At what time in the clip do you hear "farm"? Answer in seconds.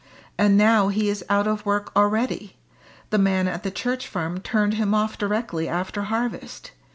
4.07-4.39